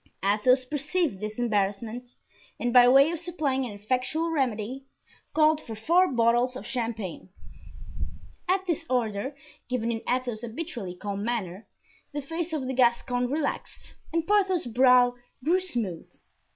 Athos 0.23 0.65
perceived 0.65 1.19
this 1.19 1.37
embarrassment, 1.37 2.15
and 2.59 2.73
by 2.73 2.87
way 2.87 3.11
of 3.11 3.19
supplying 3.19 3.67
an 3.67 3.71
effectual 3.71 4.31
remedy, 4.31 4.87
called 5.35 5.61
for 5.61 5.75
four 5.75 6.11
bottles 6.11 6.55
of 6.55 6.65
champagne. 6.65 7.29
At 8.49 8.65
this 8.65 8.83
order, 8.89 9.35
given 9.69 9.91
in 9.91 10.01
Athos's 10.09 10.41
habitually 10.41 10.95
calm 10.95 11.23
manner, 11.23 11.67
the 12.13 12.21
face 12.23 12.51
of 12.51 12.65
the 12.65 12.73
Gascon 12.73 13.29
relaxed 13.29 13.95
and 14.11 14.25
Porthos's 14.25 14.71
brow 14.73 15.13
grew 15.43 15.59
smooth. 15.59 16.09